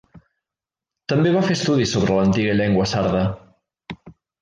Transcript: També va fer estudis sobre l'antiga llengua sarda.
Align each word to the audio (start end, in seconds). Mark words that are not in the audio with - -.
També 1.13 1.35
va 1.35 1.45
fer 1.51 1.59
estudis 1.59 1.93
sobre 1.99 2.17
l'antiga 2.19 2.59
llengua 2.59 2.91
sarda. 2.97 3.25